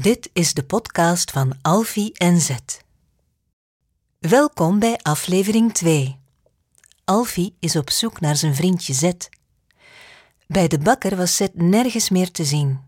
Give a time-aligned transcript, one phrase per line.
[0.00, 2.84] Dit is de podcast van Alfie en Zet.
[4.18, 6.18] Welkom bij aflevering 2.
[7.04, 9.28] Alfie is op zoek naar zijn vriendje Zet.
[10.46, 12.80] Bij de bakker was Zet nergens meer te zien.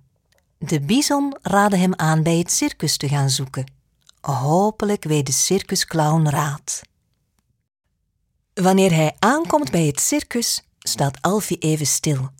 [0.59, 3.73] De bison raadde hem aan bij het circus te gaan zoeken.
[4.21, 6.81] Hopelijk weet de circusclown raad.
[8.55, 12.31] Wanneer hij aankomt bij het circus, staat Alfie even stil.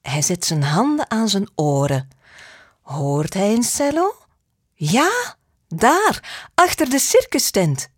[0.00, 2.18] Hij zet zijn handen aan zijn oren.
[2.90, 4.14] Hoort hij een cello?
[4.74, 5.36] Ja,
[5.68, 7.88] daar, achter de circustent.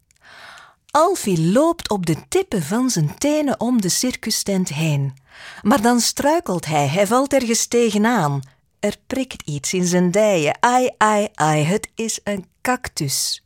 [0.91, 5.17] Alfie loopt op de tippen van zijn tenen om de circustent heen.
[5.63, 8.41] Maar dan struikelt hij, hij valt ergens tegenaan.
[8.81, 10.57] Er prikt iets in zijn dijen.
[10.61, 13.43] Ai, ai, ai, het is een cactus.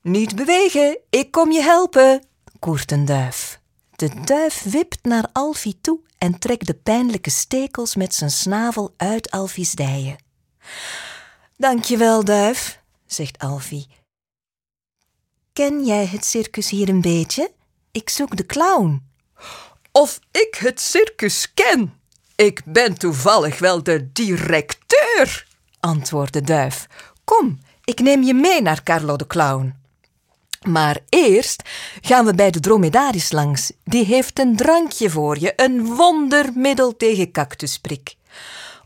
[0.00, 2.24] Niet bewegen, ik kom je helpen,
[2.58, 3.60] koert een duif.
[3.96, 9.30] De duif wipt naar Alfie toe en trekt de pijnlijke stekels met zijn snavel uit
[9.30, 10.30] Alfie's dijen.
[11.56, 13.86] Dankjewel, duif, zegt Alfie.
[15.52, 17.52] Ken jij het circus hier een beetje?
[17.90, 19.10] Ik zoek de clown.
[19.92, 22.00] Of ik het circus ken?
[22.36, 25.46] Ik ben toevallig wel de directeur,
[25.80, 26.86] antwoordt de duif.
[27.24, 29.74] Kom, ik neem je mee naar Carlo de Clown.
[30.62, 31.62] Maar eerst
[32.00, 33.72] gaan we bij de dromedaris langs.
[33.84, 38.14] Die heeft een drankje voor je, een wondermiddel tegen cactusprik.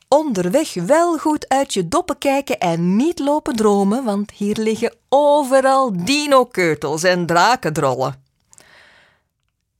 [0.08, 6.04] Onderweg wel goed uit je doppen kijken en niet lopen dromen, want hier liggen overal
[6.04, 8.24] dino-keutels en drakendrollen.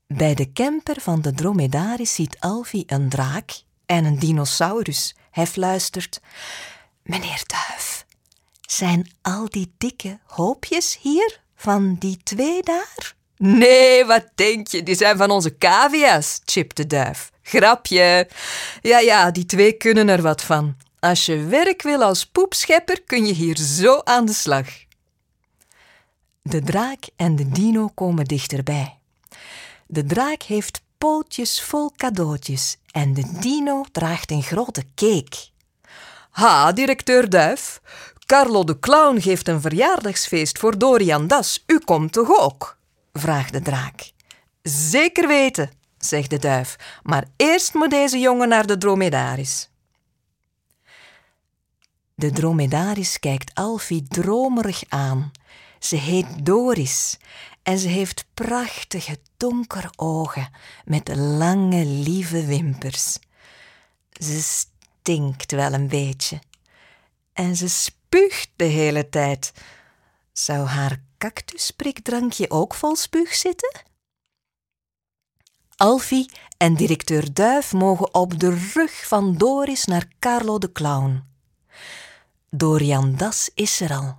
[0.07, 5.17] Bij de camper van de dromedaris ziet Alfie een draak en een dinosaurus.
[5.31, 6.21] Hij fluistert:
[7.03, 8.07] Meneer Duif,
[8.61, 13.16] zijn al die dikke hoopjes hier van die twee daar?
[13.37, 14.83] Nee, wat denk je?
[14.83, 17.31] Die zijn van onze cavia's, chipt de duif.
[17.43, 18.29] Grapje.
[18.83, 20.77] Ja, ja, die twee kunnen er wat van.
[21.01, 24.67] Als je werk wil als poepschepper, kun je hier zo aan de slag.
[26.43, 28.99] De draak en de dino komen dichterbij.
[29.87, 35.37] De draak heeft pootjes vol cadeautjes en de dino draagt een grote cake.
[36.31, 37.81] Ha, directeur Duif.
[38.27, 41.65] Carlo de Clown geeft een verjaardagsfeest voor Dorian Das.
[41.67, 42.77] U komt toch ook?
[43.19, 44.13] Vraagt de draak.
[44.63, 49.71] Zeker weten, zegt de duif, maar eerst moet deze jongen naar de dromedaris.
[52.15, 55.31] De dromedaris kijkt Alfie dromerig aan.
[55.79, 57.19] Ze heet Doris
[57.63, 60.49] en ze heeft prachtige donkere ogen
[60.85, 63.19] met lange lieve wimpers.
[64.13, 66.39] Ze stinkt wel een beetje
[67.33, 69.53] en ze spuugt de hele tijd.
[70.39, 73.83] Zou haar cactusprikdrankje ook vol spuug zitten?
[75.77, 81.25] Alfie en directeur Duif mogen op de rug van Doris naar Carlo de Clown.
[82.51, 84.19] Dorian Das is er al.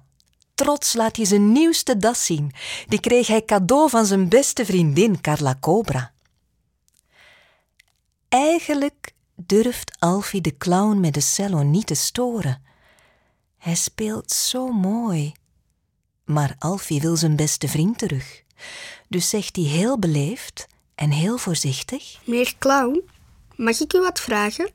[0.55, 2.51] Trots laat hij zijn nieuwste das zien.
[2.87, 6.13] Die kreeg hij cadeau van zijn beste vriendin Carla Cobra.
[8.29, 12.63] Eigenlijk durft Alfie de clown met de cello niet te storen.
[13.57, 15.33] Hij speelt zo mooi.
[16.27, 18.43] Maar Alfie wil zijn beste vriend terug.
[19.07, 23.09] Dus zegt hij heel beleefd en heel voorzichtig: Meneer Clown,
[23.55, 24.71] mag ik u wat vragen?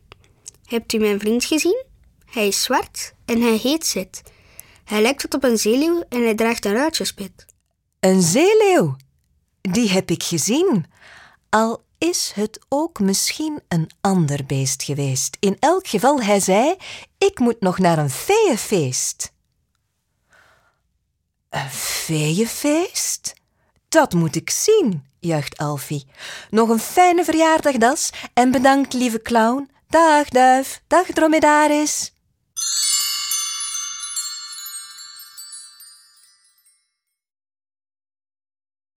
[0.65, 1.85] Hebt u mijn vriend gezien?
[2.25, 4.23] Hij is zwart en hij heet Zet.
[4.85, 7.47] Hij lijkt wat op een zeeleeuw en hij draagt een ruitjespit.
[8.01, 8.97] Een zeeleeuw?
[9.61, 10.87] Die heb ik gezien.
[11.49, 15.37] Al is het ook misschien een ander beest geweest.
[15.41, 16.75] In elk geval, hij zei:
[17.19, 19.32] Ik moet nog naar een feeënfeest.
[21.53, 23.35] Een feeënfeest?
[23.89, 26.07] Dat moet ik zien, juicht Alfie.
[26.51, 29.71] Nog een fijne verjaardagdas en bedankt, lieve clown.
[29.89, 30.83] Dag, duif.
[30.87, 32.13] Dag, dromedaris.